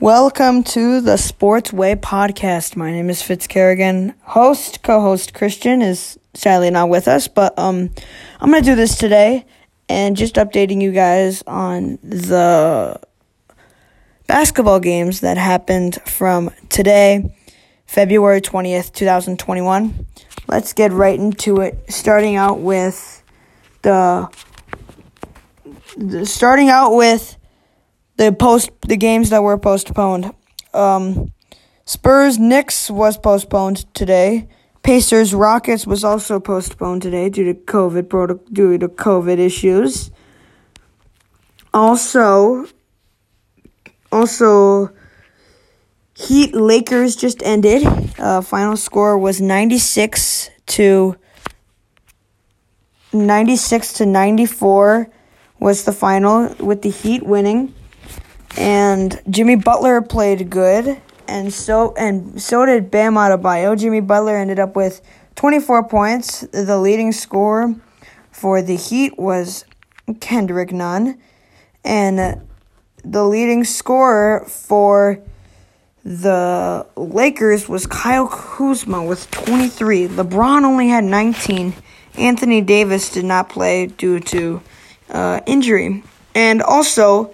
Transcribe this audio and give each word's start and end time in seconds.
Welcome 0.00 0.62
to 0.62 1.02
the 1.02 1.18
Sports 1.18 1.74
Way 1.74 1.94
podcast. 1.94 2.74
My 2.74 2.90
name 2.90 3.10
is 3.10 3.20
Fitz 3.20 3.46
Kerrigan. 3.46 4.14
Host, 4.22 4.82
co-host 4.82 5.34
Christian 5.34 5.82
is 5.82 6.18
sadly 6.32 6.70
not 6.70 6.88
with 6.88 7.06
us, 7.06 7.28
but 7.28 7.52
um, 7.58 7.90
I'm 8.40 8.50
gonna 8.50 8.62
do 8.62 8.74
this 8.74 8.96
today 8.96 9.44
and 9.90 10.16
just 10.16 10.36
updating 10.36 10.80
you 10.80 10.90
guys 10.90 11.42
on 11.46 11.98
the 12.02 12.98
basketball 14.26 14.80
games 14.80 15.20
that 15.20 15.36
happened 15.36 16.00
from 16.06 16.50
today, 16.70 17.36
February 17.84 18.40
20th, 18.40 18.94
2021. 18.94 20.06
Let's 20.48 20.72
get 20.72 20.92
right 20.92 21.20
into 21.20 21.60
it. 21.60 21.92
Starting 21.92 22.36
out 22.36 22.60
with 22.60 23.22
the, 23.82 24.30
the 25.98 26.24
starting 26.24 26.70
out 26.70 26.94
with 26.94 27.36
the 28.20 28.32
post 28.32 28.70
the 28.82 28.98
games 28.98 29.30
that 29.30 29.42
were 29.42 29.56
postponed. 29.56 30.30
Um, 30.74 31.32
Spurs 31.86 32.38
Knicks 32.38 32.90
was 32.90 33.16
postponed 33.16 33.92
today. 33.94 34.46
Pacers 34.82 35.32
Rockets 35.34 35.86
was 35.86 36.04
also 36.04 36.38
postponed 36.38 37.00
today 37.00 37.30
due 37.30 37.44
to 37.44 37.54
COVID 37.54 38.10
proto- 38.10 38.40
due 38.52 38.76
to 38.76 38.88
COVID 38.88 39.38
issues. 39.38 40.10
Also, 41.72 42.66
also, 44.12 44.90
Heat 46.14 46.54
Lakers 46.54 47.16
just 47.16 47.42
ended. 47.42 47.86
Uh, 48.18 48.42
final 48.42 48.76
score 48.76 49.16
was 49.16 49.40
ninety 49.40 49.78
six 49.78 50.50
to 50.76 51.16
ninety 53.14 53.56
six 53.56 53.94
to 53.94 54.04
ninety 54.04 54.44
four 54.44 55.08
was 55.58 55.84
the 55.84 55.92
final 55.92 56.54
with 56.58 56.82
the 56.82 56.90
Heat 56.90 57.22
winning 57.22 57.74
and 58.56 59.20
Jimmy 59.28 59.56
Butler 59.56 60.02
played 60.02 60.50
good, 60.50 61.00
and 61.28 61.52
so 61.52 61.94
and 61.96 62.40
so 62.40 62.66
did 62.66 62.90
Bam 62.90 63.14
Adebayo. 63.14 63.78
Jimmy 63.78 64.00
Butler 64.00 64.36
ended 64.36 64.58
up 64.58 64.76
with 64.76 65.00
24 65.36 65.88
points. 65.88 66.40
The 66.52 66.78
leading 66.78 67.12
scorer 67.12 67.74
for 68.30 68.62
the 68.62 68.76
Heat 68.76 69.18
was 69.18 69.64
Kendrick 70.20 70.72
Nunn, 70.72 71.20
and 71.84 72.42
the 73.04 73.24
leading 73.24 73.64
scorer 73.64 74.44
for 74.46 75.20
the 76.04 76.86
Lakers 76.96 77.68
was 77.68 77.86
Kyle 77.86 78.26
Kuzma 78.26 79.04
with 79.04 79.30
23. 79.30 80.08
LeBron 80.08 80.64
only 80.64 80.88
had 80.88 81.04
19. 81.04 81.74
Anthony 82.14 82.60
Davis 82.60 83.10
did 83.12 83.24
not 83.24 83.48
play 83.48 83.86
due 83.86 84.18
to 84.20 84.62
uh, 85.10 85.40
injury, 85.46 86.02
and 86.34 86.62
also 86.62 87.32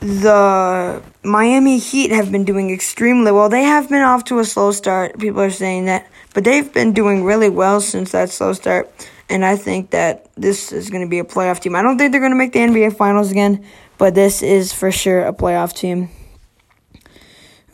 the 0.00 1.02
Miami 1.22 1.78
Heat 1.78 2.10
have 2.10 2.30
been 2.30 2.44
doing 2.44 2.70
extremely 2.70 3.32
well. 3.32 3.48
They 3.48 3.64
have 3.64 3.88
been 3.88 4.02
off 4.02 4.24
to 4.24 4.38
a 4.38 4.44
slow 4.44 4.72
start. 4.72 5.18
People 5.18 5.40
are 5.40 5.50
saying 5.50 5.86
that, 5.86 6.08
but 6.34 6.44
they've 6.44 6.72
been 6.72 6.92
doing 6.92 7.24
really 7.24 7.48
well 7.48 7.80
since 7.80 8.12
that 8.12 8.30
slow 8.30 8.52
start. 8.52 8.90
And 9.28 9.44
I 9.44 9.56
think 9.56 9.90
that 9.90 10.26
this 10.36 10.72
is 10.72 10.88
going 10.88 11.02
to 11.02 11.08
be 11.08 11.18
a 11.18 11.24
playoff 11.24 11.60
team. 11.60 11.74
I 11.74 11.82
don't 11.82 11.98
think 11.98 12.12
they're 12.12 12.20
going 12.20 12.32
to 12.32 12.38
make 12.38 12.52
the 12.52 12.60
NBA 12.60 12.96
Finals 12.96 13.30
again, 13.30 13.64
but 13.98 14.14
this 14.14 14.42
is 14.42 14.72
for 14.72 14.90
sure 14.90 15.26
a 15.26 15.32
playoff 15.32 15.74
team. 15.74 16.10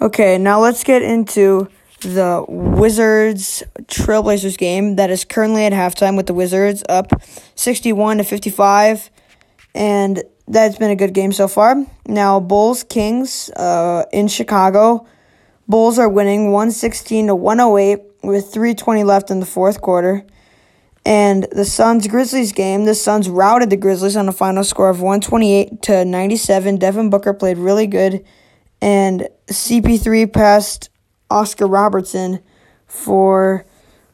Okay, 0.01 0.39
now 0.39 0.61
let's 0.61 0.83
get 0.83 1.03
into 1.03 1.69
the 2.01 2.45
Wizards 2.49 3.63
Trailblazers 3.83 4.59
game 4.59 4.97
that 4.97 5.11
is 5.11 5.25
currently 5.25 5.65
at 5.65 5.73
halftime 5.73 6.17
with 6.17 6.27
the 6.27 6.35
Wizards 6.35 6.83
up 6.89 7.23
61 7.55 8.19
to 8.19 8.25
55 8.25 9.11
and 9.75 10.23
that's 10.47 10.77
been 10.77 10.91
a 10.91 10.97
good 10.97 11.15
game 11.15 11.33
so 11.33 11.49
far. 11.49 11.87
Now, 12.07 12.41
Bulls 12.41 12.85
Kings 12.85 13.51
uh, 13.51 14.05
in 14.13 14.29
Chicago. 14.29 15.07
Bulls 15.67 15.99
are 15.99 16.09
winning 16.09 16.53
116 16.53 17.29
to 17.29 17.35
108 17.35 18.01
with 18.23 18.53
320 18.53 19.05
left 19.05 19.31
in 19.31 19.41
the 19.41 19.47
fourth 19.47 19.81
quarter. 19.81 20.25
And 21.07 21.47
the 21.53 21.65
Suns 21.65 22.07
Grizzlies 22.07 22.53
game, 22.53 22.85
the 22.85 22.95
Suns 22.95 23.29
routed 23.29 23.71
the 23.71 23.77
Grizzlies 23.77 24.17
on 24.17 24.29
a 24.29 24.33
final 24.33 24.65
score 24.65 24.89
of 24.89 25.01
128 25.01 25.83
to 25.83 26.05
97. 26.05 26.79
Devin 26.79 27.11
Booker 27.11 27.35
played 27.35 27.59
really 27.59 27.87
good 27.87 28.25
and 28.81 29.29
CP3 29.49 30.31
passed 30.33 30.91
Oscar 31.31 31.67
Robertson 31.67 32.41
for 32.87 33.65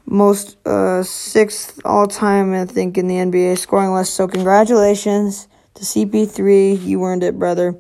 most 0.07 0.57
uh, 0.67 1.03
sixth 1.03 1.81
all 1.85 2.07
time, 2.07 2.53
I 2.53 2.65
think, 2.67 2.97
in 2.97 3.07
the 3.09 3.17
NBA 3.17 3.59
scoring 3.59 3.93
list. 3.93 4.15
So, 4.15 4.27
congratulations 4.27 5.49
to 5.75 5.83
CP3. 5.83 6.83
You 6.83 7.05
earned 7.05 7.23
it, 7.23 7.39
brother. 7.39 7.79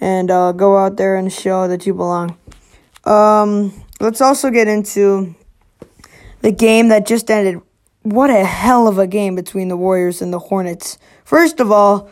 And 0.00 0.30
uh, 0.30 0.52
go 0.52 0.76
out 0.78 0.96
there 0.96 1.16
and 1.16 1.32
show 1.32 1.66
that 1.68 1.86
you 1.86 1.94
belong. 1.94 2.38
Um, 3.04 3.84
let's 4.00 4.20
also 4.20 4.50
get 4.50 4.68
into 4.68 5.34
the 6.40 6.52
game 6.52 6.88
that 6.88 7.06
just 7.06 7.30
ended. 7.30 7.60
What 8.02 8.30
a 8.30 8.44
hell 8.44 8.86
of 8.86 8.98
a 8.98 9.06
game 9.06 9.34
between 9.34 9.68
the 9.68 9.76
Warriors 9.76 10.22
and 10.22 10.32
the 10.32 10.38
Hornets. 10.38 10.98
First 11.24 11.60
of 11.60 11.72
all, 11.72 12.10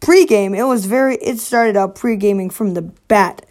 pregame, 0.00 0.56
it 0.56 0.64
was 0.64 0.86
very, 0.86 1.16
it 1.16 1.38
started 1.38 1.76
out 1.76 1.94
pre-gaming 1.94 2.50
from 2.50 2.74
the 2.74 2.82
bat. 2.82 3.44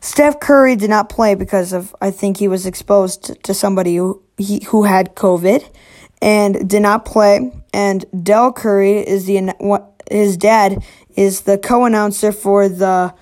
Steph 0.00 0.40
Curry 0.40 0.76
did 0.76 0.90
not 0.90 1.08
play 1.08 1.34
because 1.34 1.72
of, 1.72 1.94
I 2.00 2.10
think 2.10 2.38
he 2.38 2.48
was 2.48 2.66
exposed 2.66 3.42
to 3.42 3.54
somebody 3.54 3.96
who, 3.96 4.22
he, 4.36 4.64
who 4.64 4.84
had 4.84 5.14
COVID 5.14 5.68
and 6.22 6.68
did 6.68 6.82
not 6.82 7.04
play. 7.04 7.52
And 7.72 8.04
Dell 8.22 8.52
Curry 8.52 8.98
is 8.98 9.26
the, 9.26 9.54
his 10.10 10.36
dad 10.36 10.82
is 11.16 11.42
the 11.42 11.58
co-announcer 11.58 12.32
for 12.32 12.68
the 12.68 13.14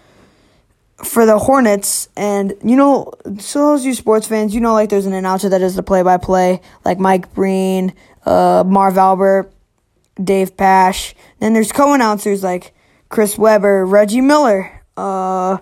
for 1.05 1.27
the 1.27 1.39
Hornets, 1.39 2.09
and 2.17 2.55
you 2.65 2.75
know, 2.75 3.13
so 3.39 3.59
those 3.59 3.85
you 3.85 3.95
sports 3.95 4.27
fans, 4.27 4.55
you 4.55 4.61
know, 4.61 4.73
like 4.73 4.89
there's 4.89 5.07
an 5.07 5.13
announcer 5.13 5.49
that 5.51 5.59
does 5.59 5.77
the 5.77 5.83
play-by-play, 5.83 6.61
like 6.85 6.99
Mike 6.99 7.35
Breen, 7.35 7.93
uh, 8.25 8.65
Marv 8.67 8.97
Albert, 8.97 9.53
Dave 10.23 10.57
Pasch. 10.57 11.15
Then 11.39 11.53
there's 11.53 11.71
co-announcers 11.71 12.43
like 12.43 12.75
Chris 13.11 13.37
Webber, 13.37 13.85
Reggie 13.85 14.23
Miller, 14.23 14.83
uh, 14.97 15.59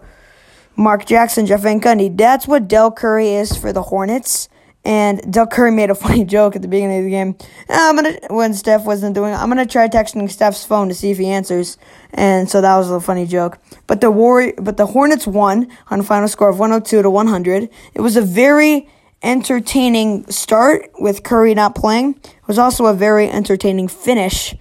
Mark 0.76 1.04
Jackson, 1.04 1.46
Jeff 1.46 1.62
Van 1.62 1.80
Gundy. 1.80 2.16
That's 2.16 2.46
what 2.46 2.68
Dell 2.68 2.92
Curry 2.92 3.30
is 3.30 3.56
for 3.56 3.72
the 3.72 3.82
Hornets. 3.82 4.48
And 4.84 5.32
Dell 5.32 5.46
Curry 5.46 5.70
made 5.70 5.90
a 5.90 5.94
funny 6.04 6.24
joke 6.24 6.56
at 6.56 6.62
the 6.62 6.68
beginning 6.68 6.98
of 6.98 7.04
the 7.04 7.10
game. 7.10 7.36
I'm 7.68 7.96
gonna 7.96 8.18
when 8.28 8.54
Steph 8.54 8.84
wasn't 8.84 9.14
doing, 9.14 9.34
I'm 9.34 9.48
gonna 9.48 9.66
try 9.66 9.88
texting 9.88 10.30
Steph's 10.30 10.64
phone 10.64 10.88
to 10.88 10.94
see 10.94 11.10
if 11.10 11.18
he 11.18 11.26
answers. 11.26 11.78
And 12.12 12.50
so 12.50 12.60
that 12.60 12.76
was 12.76 12.90
a 12.90 13.00
funny 13.00 13.26
joke. 13.26 13.58
But 13.86 14.00
the 14.00 14.10
war, 14.10 14.52
but 14.58 14.76
the 14.76 14.86
Hornets 14.86 15.26
won 15.26 15.68
on 15.90 16.00
a 16.00 16.02
final 16.02 16.28
score 16.28 16.48
of 16.48 16.58
102 16.58 17.02
to 17.02 17.10
100. 17.10 17.68
It 17.94 18.00
was 18.00 18.16
a 18.16 18.22
very 18.22 18.88
entertaining 19.22 20.26
start 20.30 20.90
with 20.98 21.22
Curry 21.22 21.54
not 21.54 21.74
playing. 21.74 22.14
It 22.22 22.46
was 22.46 22.58
also 22.58 22.86
a 22.86 22.94
very 22.94 23.28
entertaining 23.30 23.88
finish 23.88 24.54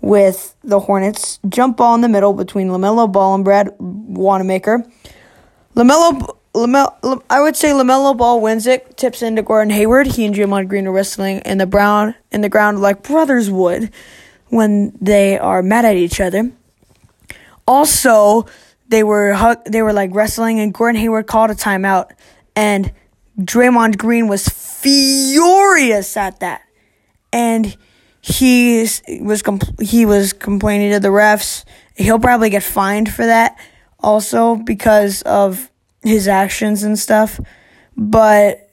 with 0.00 0.54
the 0.62 0.80
Hornets. 0.80 1.40
Jump 1.48 1.78
ball 1.78 1.94
in 1.94 2.00
the 2.00 2.08
middle 2.08 2.32
between 2.32 2.68
LaMelo 2.68 3.10
Ball 3.10 3.34
and 3.34 3.44
Brad 3.44 3.74
Wanamaker. 3.78 4.84
LaMelo 5.74 6.36
Lamel, 6.54 7.22
I 7.30 7.40
would 7.40 7.54
say 7.54 7.68
Lamelo 7.70 8.16
Ball 8.16 8.40
wins 8.40 8.66
it, 8.66 8.96
tips 8.96 9.22
into 9.22 9.42
Gordon 9.42 9.70
Hayward. 9.70 10.08
He 10.08 10.24
and 10.24 10.34
Draymond 10.34 10.68
Green 10.68 10.86
are 10.86 10.92
wrestling 10.92 11.38
in 11.44 11.58
the 11.58 11.66
brown 11.66 12.14
in 12.32 12.40
the 12.40 12.48
ground 12.48 12.80
like 12.80 13.02
brothers 13.02 13.50
would 13.50 13.90
when 14.48 14.96
they 15.00 15.38
are 15.38 15.62
mad 15.62 15.84
at 15.84 15.96
each 15.96 16.20
other. 16.20 16.50
Also, 17.68 18.46
they 18.88 19.04
were 19.04 19.32
hug, 19.32 19.64
they 19.64 19.82
were 19.82 19.92
like 19.92 20.10
wrestling, 20.12 20.58
and 20.58 20.74
Gordon 20.74 21.00
Hayward 21.00 21.28
called 21.28 21.50
a 21.50 21.54
timeout, 21.54 22.10
and 22.56 22.92
Draymond 23.38 23.96
Green 23.96 24.26
was 24.26 24.48
furious 24.48 26.16
at 26.16 26.40
that, 26.40 26.62
and 27.32 27.76
he 28.20 28.80
was 28.80 29.42
compl- 29.42 29.80
he 29.80 30.04
was 30.04 30.32
complaining 30.32 30.90
to 30.90 31.00
the 31.00 31.08
refs. 31.08 31.64
He'll 31.94 32.18
probably 32.18 32.50
get 32.50 32.64
fined 32.64 33.12
for 33.12 33.24
that, 33.24 33.56
also 34.00 34.56
because 34.56 35.22
of 35.22 35.69
his 36.02 36.28
actions 36.28 36.82
and 36.82 36.98
stuff. 36.98 37.40
But 37.96 38.68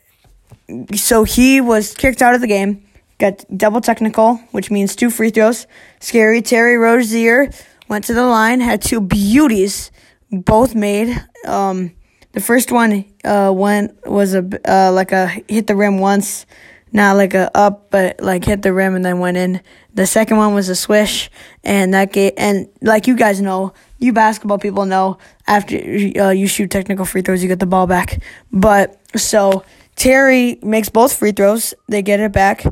so 0.96 1.24
he 1.24 1.62
was 1.62 1.94
kicked 1.94 2.22
out 2.22 2.36
of 2.36 2.42
the 2.42 2.48
game, 2.48 2.86
got 3.20 3.46
double 3.56 3.82
technical, 3.82 4.38
which 4.52 4.70
means 4.72 4.96
two 4.96 5.10
free 5.10 5.30
throws. 5.30 5.68
Scary 6.00 6.42
Terry 6.42 6.78
Rozier 6.78 7.52
went 7.88 8.06
to 8.06 8.14
the 8.14 8.26
line, 8.26 8.60
had 8.60 8.82
two 8.82 9.02
beauties, 9.02 9.92
both 10.32 10.76
made. 10.76 11.24
Um, 11.46 11.92
the 12.34 12.42
first 12.42 12.72
one 12.72 13.06
uh, 13.24 13.52
went 13.56 14.06
was 14.06 14.34
a 14.36 14.48
uh, 14.70 14.92
like 14.92 15.12
a 15.12 15.28
hit 15.48 15.68
the 15.68 15.76
rim 15.76 16.00
once, 16.00 16.46
not 16.92 17.16
like 17.16 17.34
a 17.34 17.50
up, 17.58 17.90
but 17.90 18.22
like 18.22 18.46
hit 18.46 18.62
the 18.62 18.74
rim 18.74 18.96
and 18.96 19.04
then 19.04 19.20
went 19.20 19.38
in. 19.38 19.62
The 19.94 20.06
second 20.06 20.38
one 20.38 20.54
was 20.54 20.70
a 20.70 20.76
swish, 20.76 21.32
and 21.64 21.94
that 21.94 22.14
gave 22.14 22.34
and 22.38 22.68
like 22.82 23.08
you 23.08 23.16
guys 23.16 23.42
know, 23.42 23.74
you 24.00 24.14
basketball 24.14 24.60
people 24.60 24.86
know 24.86 25.18
after 25.48 25.76
uh, 25.76 26.30
you 26.30 26.48
shoot 26.48 26.70
technical 26.70 27.06
free 27.06 27.22
throws, 27.22 27.42
you 27.42 27.48
get 27.48 27.60
the 27.60 27.66
ball 27.66 27.88
back. 27.88 28.22
But 28.52 29.00
so 29.16 29.64
Terry 29.96 30.60
makes 30.62 30.90
both 30.90 31.18
free 31.18 31.32
throws. 31.32 31.74
They 31.88 32.02
get 32.02 32.20
it 32.20 32.32
back. 32.32 32.66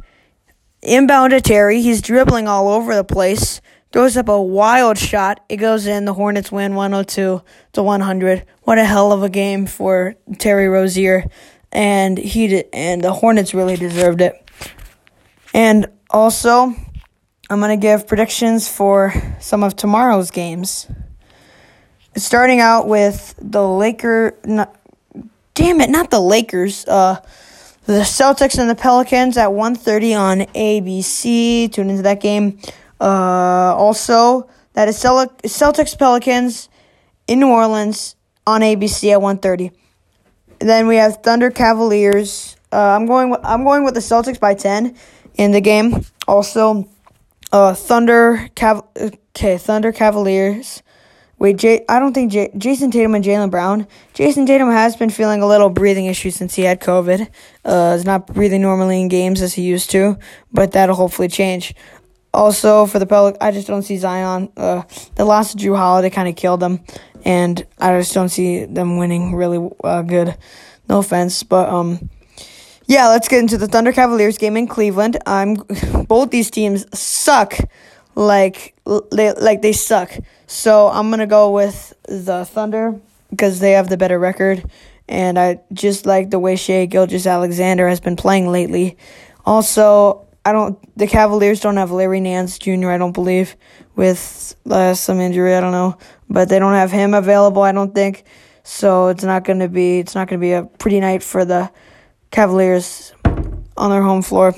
Inbound 0.81 1.31
to 1.31 1.41
Terry. 1.41 1.81
He's 1.81 2.01
dribbling 2.01 2.47
all 2.47 2.67
over 2.67 2.95
the 2.95 3.03
place 3.03 3.61
throws 3.95 4.17
up 4.17 4.27
a 4.27 4.41
wild 4.41 4.97
shot. 4.97 5.39
It 5.47 5.55
goes 5.55 5.87
in. 5.87 6.03
The 6.03 6.13
Hornets 6.13 6.51
win 6.51 6.75
102 6.75 7.41
to 7.71 7.83
100. 7.83 8.45
What 8.63 8.77
a 8.77 8.83
hell 8.83 9.13
of 9.13 9.23
a 9.23 9.29
game 9.29 9.67
for 9.67 10.15
Terry 10.37 10.67
Rozier, 10.67 11.23
and 11.71 12.17
he 12.17 12.47
did, 12.47 12.65
and 12.73 13.01
the 13.01 13.13
Hornets 13.13 13.53
really 13.53 13.77
deserved 13.77 14.19
it. 14.19 14.33
And 15.53 15.87
also, 16.09 16.73
I'm 17.49 17.59
gonna 17.61 17.77
give 17.77 18.05
predictions 18.05 18.67
for 18.67 19.13
some 19.39 19.63
of 19.63 19.77
tomorrow's 19.77 20.29
games. 20.29 20.87
Starting 22.15 22.59
out 22.59 22.87
with 22.87 23.35
the 23.39 23.67
Laker. 23.67 24.35
Not, 24.45 24.75
damn 25.53 25.81
it, 25.81 25.89
not 25.89 26.09
the 26.11 26.19
Lakers. 26.19 26.85
Uh, 26.87 27.21
the 27.85 28.01
Celtics 28.01 28.57
and 28.57 28.69
the 28.69 28.75
Pelicans 28.75 29.37
at 29.37 29.49
1:30 29.49 30.15
on 30.15 30.39
ABC. 30.55 31.71
Tune 31.71 31.89
into 31.89 32.01
that 32.03 32.19
game. 32.19 32.59
Uh, 32.99 33.75
also, 33.75 34.49
that 34.73 34.87
is 34.87 34.97
Celtics 34.97 35.97
Pelicans 35.97 36.69
in 37.27 37.39
New 37.39 37.49
Orleans 37.49 38.15
on 38.47 38.61
ABC 38.61 39.11
at 39.11 39.21
1:30. 39.21 39.71
Then 40.59 40.87
we 40.87 40.95
have 40.95 41.17
Thunder 41.17 41.51
Cavaliers. 41.51 42.55
Uh, 42.71 42.77
I'm 42.77 43.05
going. 43.05 43.35
I'm 43.43 43.63
going 43.63 43.83
with 43.83 43.93
the 43.93 43.99
Celtics 43.99 44.39
by 44.39 44.53
10 44.53 44.95
in 45.35 45.51
the 45.51 45.61
game. 45.61 46.05
Also, 46.27 46.87
uh, 47.51 47.73
Thunder 47.73 48.49
Cav. 48.55 48.83
Okay, 49.35 49.57
Thunder 49.57 49.91
Cavaliers 49.91 50.81
Wait, 51.37 51.57
Jay, 51.57 51.83
I 51.89 51.99
don't 51.99 52.13
think 52.13 52.31
Jay, 52.31 52.49
Jayson 52.57 52.91
Tatum 52.91 53.13
and 53.13 53.23
Jaylen 53.23 53.51
Brown. 53.51 53.87
Jayson 54.13 54.45
Tatum 54.45 54.71
has 54.71 54.95
been 54.95 55.09
feeling 55.09 55.41
a 55.41 55.47
little 55.47 55.69
breathing 55.69 56.05
issues 56.05 56.35
since 56.35 56.55
he 56.55 56.61
had 56.61 56.79
COVID. 56.79 57.27
Uh, 57.65 57.95
he's 57.95 58.05
not 58.05 58.27
breathing 58.27 58.61
normally 58.61 59.01
in 59.01 59.09
games 59.09 59.41
as 59.41 59.53
he 59.53 59.63
used 59.63 59.89
to, 59.91 60.17
but 60.53 60.71
that'll 60.71 60.95
hopefully 60.95 61.27
change. 61.27 61.75
Also, 62.33 62.85
for 62.85 62.99
the 62.99 63.05
Pelicans, 63.05 63.37
I 63.41 63.51
just 63.51 63.67
don't 63.67 63.83
see 63.83 63.97
Zion. 63.97 64.49
Uh, 64.55 64.83
the 65.15 65.25
loss 65.25 65.53
of 65.53 65.59
Jrue 65.59 65.75
Holiday 65.75 66.09
kind 66.09 66.27
of 66.27 66.35
killed 66.35 66.61
them, 66.61 66.81
and 67.23 67.65
I 67.79 67.97
just 67.99 68.13
don't 68.13 68.29
see 68.29 68.65
them 68.65 68.97
winning 68.97 69.35
really 69.35 69.69
uh, 69.83 70.03
good. 70.03 70.37
No 70.87 70.99
offense, 70.99 71.43
but 71.43 71.69
um, 71.69 72.09
yeah, 72.87 73.07
let's 73.07 73.27
get 73.27 73.39
into 73.39 73.57
the 73.57 73.67
Thunder 73.67 73.91
Cavaliers 73.91 74.37
game 74.37 74.55
in 74.57 74.67
Cleveland. 74.67 75.17
I'm 75.25 75.55
both 76.07 76.29
these 76.29 76.51
teams 76.51 76.85
suck 76.97 77.57
like 78.15 78.75
they 79.11 79.33
like 79.33 79.61
they 79.61 79.73
suck. 79.73 80.11
So 80.47 80.87
I'm 80.87 81.09
gonna 81.09 81.27
go 81.27 81.51
with 81.51 81.93
the 82.07 82.45
Thunder 82.45 82.99
because 83.29 83.59
they 83.59 83.73
have 83.73 83.89
the 83.89 83.97
better 83.97 84.17
record, 84.17 84.63
and 85.07 85.37
I 85.37 85.59
just 85.73 86.05
like 86.05 86.29
the 86.29 86.39
way 86.39 86.55
Shai 86.55 86.85
Gilgeous-Alexander 86.85 87.87
has 87.87 87.99
been 87.99 88.15
playing 88.15 88.51
lately. 88.51 88.97
Also, 89.45 90.25
I 90.45 90.53
don't. 90.53 90.79
The 90.97 91.07
Cavaliers 91.07 91.59
don't 91.59 91.77
have 91.77 91.91
Larry 91.91 92.21
Nance 92.21 92.57
Jr. 92.57 92.89
I 92.89 92.97
don't 92.97 93.11
believe 93.13 93.55
with 93.95 94.55
uh, 94.69 94.93
some 94.93 95.19
injury. 95.19 95.55
I 95.55 95.59
don't 95.59 95.71
know, 95.71 95.97
but 96.29 96.49
they 96.49 96.59
don't 96.59 96.73
have 96.73 96.91
him 96.91 97.13
available. 97.13 97.61
I 97.61 97.71
don't 97.71 97.93
think. 97.93 98.23
So 98.63 99.09
it's 99.09 99.23
not 99.23 99.43
gonna 99.43 99.67
be. 99.67 99.99
It's 99.99 100.15
not 100.15 100.27
gonna 100.27 100.39
be 100.39 100.53
a 100.53 100.63
pretty 100.63 100.99
night 100.99 101.23
for 101.23 101.45
the 101.45 101.71
Cavaliers 102.31 103.13
on 103.77 103.89
their 103.89 104.03
home 104.03 104.21
floor. 104.21 104.53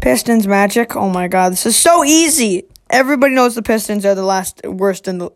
Pistons 0.00 0.46
Magic. 0.46 0.94
Oh 0.94 1.08
my 1.08 1.28
God, 1.28 1.52
this 1.52 1.66
is 1.66 1.76
so 1.76 2.04
easy. 2.04 2.64
Everybody 2.90 3.34
knows 3.34 3.54
the 3.54 3.62
Pistons 3.62 4.04
are 4.04 4.14
the 4.14 4.24
last 4.24 4.60
worst 4.64 5.06
in 5.06 5.18
the 5.18 5.30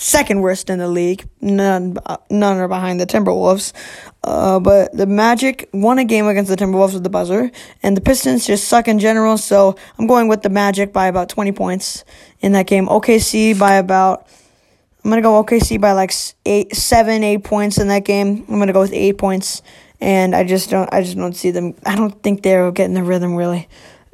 second 0.00 0.40
worst 0.40 0.70
in 0.70 0.78
the 0.78 0.88
league. 0.88 1.28
None, 1.42 1.98
none 2.30 2.56
are 2.56 2.68
behind 2.68 3.00
the 3.00 3.06
Timberwolves. 3.06 3.72
Uh, 4.24 4.58
but 4.58 4.96
the 4.96 5.06
Magic 5.06 5.68
won 5.74 5.98
a 5.98 6.04
game 6.04 6.26
against 6.26 6.50
the 6.50 6.56
Timberwolves 6.56 6.94
with 6.94 7.04
the 7.04 7.10
buzzer, 7.10 7.50
and 7.82 7.96
the 7.96 8.00
Pistons 8.00 8.46
just 8.46 8.66
suck 8.66 8.88
in 8.88 8.98
general. 8.98 9.36
So 9.36 9.76
I'm 9.98 10.06
going 10.06 10.28
with 10.28 10.42
the 10.42 10.48
Magic 10.48 10.92
by 10.92 11.06
about 11.06 11.28
20 11.28 11.52
points 11.52 12.04
in 12.40 12.52
that 12.52 12.66
game. 12.66 12.86
OKC 12.86 13.58
by 13.58 13.74
about. 13.74 14.26
I'm 15.02 15.10
gonna 15.10 15.22
go 15.22 15.42
OKC 15.42 15.80
by 15.80 15.92
like 15.92 16.12
eight, 16.44 16.76
seven, 16.76 17.24
eight 17.24 17.42
points 17.42 17.78
in 17.78 17.88
that 17.88 18.04
game. 18.04 18.44
I'm 18.48 18.58
gonna 18.58 18.74
go 18.74 18.80
with 18.80 18.92
eight 18.92 19.16
points, 19.16 19.62
and 19.98 20.36
I 20.36 20.44
just 20.44 20.68
don't, 20.68 20.92
I 20.92 21.02
just 21.02 21.16
don't 21.16 21.34
see 21.34 21.50
them. 21.50 21.74
I 21.86 21.96
don't 21.96 22.22
think 22.22 22.42
they're 22.42 22.70
getting 22.70 22.94
the 22.94 23.02
rhythm 23.02 23.34
really. 23.34 23.66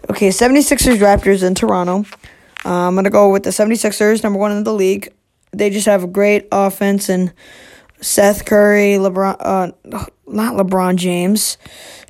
Okay, 0.08 0.28
76ers 0.28 0.98
Raptors 0.98 1.42
in 1.42 1.56
Toronto. 1.56 2.04
Uh, 2.66 2.88
I'm 2.88 2.96
going 2.96 3.04
to 3.04 3.10
go 3.10 3.30
with 3.30 3.44
the 3.44 3.50
76ers, 3.50 4.24
number 4.24 4.40
one 4.40 4.50
in 4.50 4.64
the 4.64 4.72
league. 4.72 5.12
They 5.52 5.70
just 5.70 5.86
have 5.86 6.02
a 6.02 6.08
great 6.08 6.48
offense 6.50 7.08
and 7.08 7.32
Seth 8.00 8.44
Curry, 8.44 8.94
LeBron, 8.94 9.36
uh, 9.38 9.70
not 10.26 10.54
LeBron 10.54 10.96
James, 10.96 11.58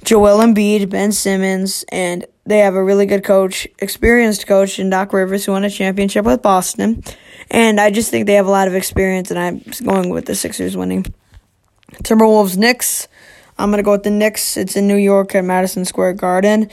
Joel 0.03 0.39
Embiid, 0.39 0.89
Ben 0.89 1.13
Simmons, 1.13 1.85
and 1.93 2.25
they 2.47 2.61
have 2.61 2.75
a 2.75 2.83
really 2.83 3.05
good 3.05 3.23
coach, 3.23 3.69
experienced 3.81 4.47
coach 4.47 4.79
in 4.79 4.89
Doc 4.89 5.13
Rivers, 5.13 5.45
who 5.45 5.53
won 5.53 5.65
a 5.65 5.71
championship 5.71 6.25
with 6.25 6.41
Boston. 6.41 7.05
And 7.51 7.79
I 7.79 7.91
just 7.91 8.11
think 8.11 8.27
they 8.27 8.35
have 8.35 8.47
a 8.47 8.51
lot 8.51 8.67
of 8.67 8.75
experience, 8.75 9.31
and 9.31 9.39
I'm 9.39 9.63
going 9.85 10.09
with 10.09 10.25
the 10.25 10.35
Sixers 10.35 10.75
winning. 10.75 11.05
Timberwolves 12.03 12.57
Knicks. 12.57 13.09
I'm 13.59 13.71
going 13.71 13.79
to 13.79 13.85
go 13.85 13.93
with 13.93 14.05
the 14.05 14.11
Knicks. 14.11 14.57
It's 14.57 14.75
in 14.75 14.89
New 14.89 14.97
York 14.97 15.35
at 15.35 15.45
Madison 15.45 15.85
Square 15.85 16.15
Garden 16.15 16.71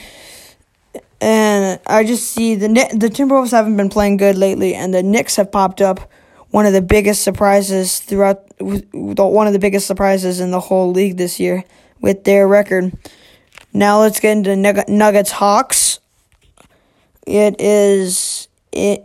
and 1.23 1.79
I 1.87 2.03
just 2.03 2.31
see 2.31 2.55
the 2.55 2.67
the 2.67 3.07
Timberwolves 3.07 3.51
haven't 3.51 3.77
been 3.77 3.89
playing 3.89 4.17
good 4.17 4.35
lately, 4.35 4.75
and 4.75 4.93
the 4.93 5.01
Knicks 5.01 5.37
have 5.37 5.51
popped 5.51 5.79
up. 5.79 6.11
One 6.49 6.65
of 6.65 6.73
the 6.73 6.81
biggest 6.81 7.23
surprises 7.23 7.99
throughout, 7.99 8.43
one 8.59 9.47
of 9.47 9.53
the 9.53 9.59
biggest 9.59 9.87
surprises 9.87 10.41
in 10.41 10.51
the 10.51 10.59
whole 10.59 10.91
league 10.91 11.15
this 11.15 11.39
year 11.39 11.63
with 12.01 12.25
their 12.25 12.45
record. 12.45 12.91
Now 13.71 14.01
let's 14.01 14.19
get 14.19 14.37
into 14.37 14.55
Nuggets 14.55 15.31
Hawks. 15.31 15.99
It 17.25 17.55
is 17.59 18.49
it 18.73 19.03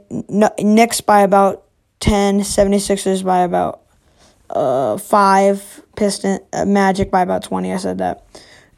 Knicks 0.59 1.01
by 1.01 1.21
about 1.21 1.65
10, 2.01 2.41
76ers 2.41 3.25
by 3.25 3.41
about 3.41 3.83
uh 4.51 4.99
5, 4.99 5.83
Piston 5.95 6.41
uh, 6.53 6.65
Magic 6.65 7.13
by 7.13 7.23
about 7.23 7.45
20. 7.45 7.73
I 7.73 7.77
said 7.77 7.99
that. 7.99 8.25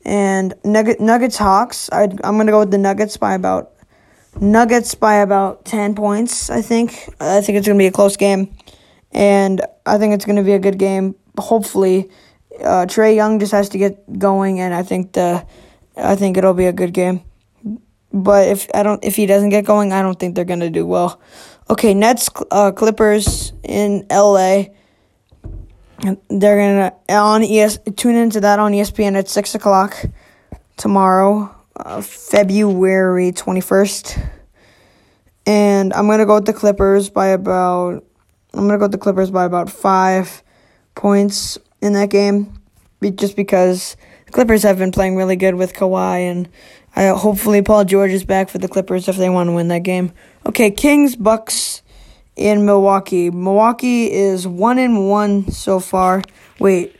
And 0.04 0.54
Nugget, 0.64 1.00
Nuggets 1.00 1.36
Hawks. 1.36 1.90
i 1.92 2.04
am 2.04 2.16
gonna 2.16 2.50
go 2.50 2.60
with 2.60 2.70
the 2.70 2.78
Nuggets 2.78 3.16
by 3.16 3.34
about 3.34 3.72
Nuggets 4.40 4.94
by 4.94 5.16
about 5.16 5.64
ten 5.64 5.94
points. 5.94 6.50
I 6.50 6.62
think. 6.62 7.08
I 7.20 7.40
think 7.40 7.58
it's 7.58 7.66
gonna 7.66 7.78
be 7.78 7.86
a 7.86 7.92
close 7.92 8.16
game, 8.16 8.54
and 9.12 9.60
I 9.84 9.98
think 9.98 10.14
it's 10.14 10.24
gonna 10.24 10.42
be 10.42 10.52
a 10.52 10.58
good 10.58 10.78
game. 10.78 11.16
Hopefully, 11.36 12.10
uh, 12.60 12.86
Trae 12.86 13.14
Young 13.14 13.38
just 13.38 13.52
has 13.52 13.68
to 13.70 13.78
get 13.78 14.18
going, 14.18 14.60
and 14.60 14.72
I 14.72 14.82
think 14.82 15.12
the 15.12 15.46
I 15.96 16.16
think 16.16 16.36
it'll 16.36 16.54
be 16.54 16.66
a 16.66 16.72
good 16.72 16.94
game. 16.94 17.22
But 18.12 18.48
if 18.48 18.68
I 18.74 18.82
don't, 18.82 19.04
if 19.04 19.16
he 19.16 19.26
doesn't 19.26 19.50
get 19.50 19.64
going, 19.64 19.92
I 19.92 20.02
don't 20.02 20.18
think 20.18 20.34
they're 20.34 20.44
gonna 20.44 20.70
do 20.70 20.86
well. 20.86 21.20
Okay, 21.68 21.94
Nets, 21.94 22.28
uh, 22.50 22.72
Clippers 22.72 23.52
in 23.62 24.06
L.A. 24.10 24.72
They're 26.00 26.56
gonna 26.56 26.94
on 27.08 27.42
ES 27.42 27.78
tune 27.96 28.14
into 28.14 28.40
that 28.40 28.58
on 28.58 28.72
ESPN 28.72 29.16
at 29.16 29.28
six 29.28 29.54
o'clock 29.54 29.96
tomorrow, 30.76 31.54
uh, 31.76 32.00
February 32.00 33.32
twenty 33.32 33.60
first. 33.60 34.18
And 35.46 35.92
I'm 35.92 36.06
gonna 36.06 36.24
go 36.24 36.36
with 36.36 36.46
the 36.46 36.52
Clippers 36.52 37.10
by 37.10 37.28
about. 37.28 38.04
I'm 38.54 38.66
gonna 38.66 38.78
go 38.78 38.84
with 38.84 38.92
the 38.92 38.98
Clippers 38.98 39.30
by 39.30 39.44
about 39.44 39.70
five 39.70 40.42
points 40.94 41.58
in 41.82 41.92
that 41.92 42.08
game, 42.08 42.60
just 43.14 43.36
because 43.36 43.96
the 44.26 44.32
Clippers 44.32 44.62
have 44.62 44.78
been 44.78 44.92
playing 44.92 45.16
really 45.16 45.36
good 45.36 45.54
with 45.54 45.74
Kawhi, 45.74 46.30
and 46.30 46.48
I 46.96 47.08
hopefully 47.08 47.60
Paul 47.62 47.84
George 47.84 48.12
is 48.12 48.24
back 48.24 48.48
for 48.48 48.58
the 48.58 48.68
Clippers 48.68 49.06
if 49.06 49.16
they 49.16 49.28
want 49.28 49.48
to 49.48 49.52
win 49.52 49.68
that 49.68 49.82
game. 49.82 50.12
Okay, 50.46 50.70
Kings 50.70 51.14
Bucks 51.14 51.79
in 52.40 52.64
Milwaukee. 52.64 53.30
Milwaukee 53.30 54.10
is 54.10 54.48
one 54.48 54.78
in 54.78 55.06
one 55.06 55.52
so 55.52 55.78
far. 55.78 56.22
Wait, 56.58 56.96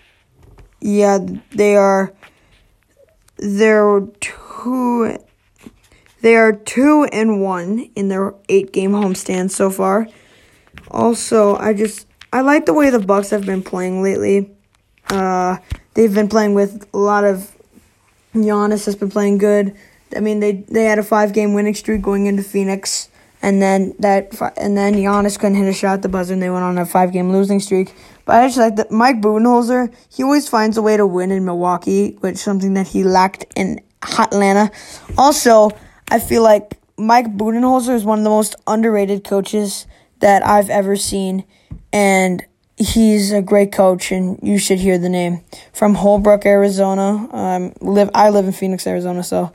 yeah, 0.81 1.19
they 1.53 1.77
are. 1.77 2.13
They're 3.39 4.03
two. 4.21 5.17
They 6.21 6.37
are 6.37 6.53
two 6.53 7.09
and 7.11 7.41
one 7.41 7.91
in 7.97 8.09
their 8.09 8.35
eight 8.51 8.73
game 8.73 8.93
homestand 8.93 9.51
so 9.51 9.71
far. 9.71 10.07
Also, 10.91 11.57
I 11.57 11.73
just 11.73 12.07
I 12.35 12.43
like 12.43 12.67
the 12.67 12.75
way 12.75 12.91
the 12.91 13.01
Bucks 13.01 13.31
have 13.31 13.47
been 13.47 13.63
playing 13.63 14.03
lately. 14.03 14.51
Uh, 15.09 15.57
they've 15.95 16.15
been 16.15 16.29
playing 16.29 16.53
with 16.53 16.87
a 16.93 16.99
lot 16.99 17.25
of 17.25 17.57
Giannis 18.35 18.85
has 18.85 18.95
been 18.95 19.11
playing 19.11 19.39
good. 19.39 19.75
I 20.15 20.21
mean, 20.21 20.41
they 20.41 20.53
they 20.53 20.85
had 20.85 20.99
a 20.99 21.03
five 21.03 21.33
game 21.33 21.55
winning 21.55 21.75
streak 21.75 22.03
going 22.03 22.27
into 22.27 22.43
Phoenix 22.43 23.09
and 23.43 23.61
then 23.61 23.95
that 23.99 24.39
and 24.57 24.77
then 24.77 24.95
Giannis 24.95 25.39
couldn't 25.39 25.57
hit 25.57 25.69
a 25.69 25.73
shot 25.73 25.95
at 25.95 26.03
the 26.03 26.09
buzzer, 26.09 26.33
and 26.35 26.43
they 26.43 26.51
went 26.51 26.65
on 26.65 26.79
a 26.79 26.87
five 26.87 27.13
game 27.13 27.33
losing 27.33 27.61
streak. 27.61 27.95
But 28.25 28.37
I 28.37 28.47
just 28.47 28.59
like 28.59 28.77
that 28.77 28.91
Mike 28.91 29.21
Budenholzer. 29.21 29.93
He 30.15 30.23
always 30.23 30.49
finds 30.49 30.77
a 30.77 30.83
way 30.83 30.97
to 30.97 31.07
win 31.07 31.31
in 31.31 31.45
Milwaukee, 31.45 32.17
which 32.21 32.35
is 32.35 32.43
something 32.43 32.75
that 32.75 32.89
he 32.89 33.03
lacked 33.03 33.47
in 33.57 33.81
Atlanta. 34.19 34.71
Also, 35.17 35.71
I 36.11 36.21
feel 36.21 36.43
like 36.43 36.79
Mike 36.97 37.37
Budenholzer 37.37 37.95
is 37.95 38.05
one 38.05 38.19
of 38.19 38.25
the 38.25 38.31
most 38.31 38.57
underrated 38.67 39.25
coaches 39.25 39.87
that 40.21 40.47
I've 40.47 40.69
ever 40.69 40.97
seen, 40.97 41.45
and 41.93 42.45
he's 42.77 43.33
a 43.33 43.41
great 43.41 43.73
coach, 43.73 44.13
and 44.13 44.39
you 44.43 44.59
should 44.59 44.79
hear 44.79 44.99
the 44.99 45.09
name 45.09 45.43
from 45.73 45.95
Holbrook, 45.95 46.45
Arizona. 46.45 47.29
Um, 47.33 47.73
live 47.81 48.11
I 48.15 48.29
live 48.29 48.45
in 48.45 48.53
Phoenix, 48.53 48.87
Arizona, 48.87 49.23
so 49.23 49.51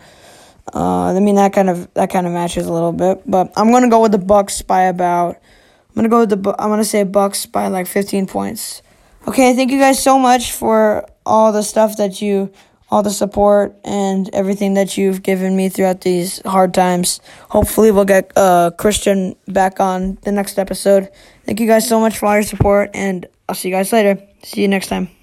Uh, 0.74 1.14
I 1.16 1.20
mean 1.20 1.36
that 1.36 1.54
kind 1.54 1.70
of 1.70 1.94
that 1.94 2.10
kind 2.10 2.26
of 2.26 2.34
matches 2.34 2.66
a 2.66 2.74
little 2.74 2.92
bit, 2.92 3.22
but 3.26 3.52
I'm 3.56 3.72
gonna 3.72 3.90
go 3.90 4.02
with 4.02 4.12
the 4.12 4.18
Bucks 4.18 4.62
by 4.62 4.84
about. 4.84 5.36
I'm 5.36 5.96
gonna 5.96 6.10
go 6.10 6.22
with 6.22 6.30
the. 6.30 6.56
I'm 6.60 6.70
gonna 6.70 6.84
say 6.84 7.04
Bucks 7.04 7.46
by 7.46 7.68
like 7.68 7.88
15 7.88 8.28
points. 8.28 8.82
Okay, 9.28 9.56
thank 9.56 9.72
you 9.72 9.80
guys 9.80 10.02
so 10.02 10.20
much 10.20 10.52
for 10.52 11.08
all 11.26 11.52
the 11.52 11.64
stuff 11.64 11.98
that 11.98 12.22
you, 12.22 12.52
all 12.92 13.02
the 13.02 13.10
support 13.10 13.76
and 13.84 14.30
everything 14.34 14.76
that 14.76 14.98
you've 14.98 15.24
given 15.24 15.56
me 15.56 15.70
throughout 15.70 16.02
these 16.02 16.42
hard 16.46 16.74
times. 16.74 17.22
Hopefully, 17.50 17.92
we'll 17.92 18.06
get 18.06 18.32
uh, 18.36 18.72
Christian 18.78 19.36
back 19.48 19.80
on 19.80 20.18
the 20.24 20.32
next 20.32 20.60
episode. 20.60 21.10
Thank 21.46 21.60
you 21.60 21.68
guys 21.68 21.88
so 21.88 22.00
much 22.00 22.18
for 22.18 22.26
all 22.28 22.34
your 22.34 22.44
support, 22.44 22.90
and 22.94 23.26
I'll 23.48 23.56
see 23.56 23.70
you 23.70 23.76
guys 23.76 23.94
later. 23.94 24.22
See 24.44 24.62
you 24.62 24.68
next 24.68 24.88
time. 24.88 25.15